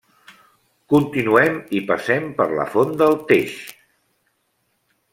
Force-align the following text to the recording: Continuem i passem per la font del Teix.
Continuem 0.93 1.59
i 1.79 1.83
passem 1.91 2.27
per 2.41 2.49
la 2.63 2.67
font 2.73 2.99
del 3.05 3.17
Teix. 3.33 3.57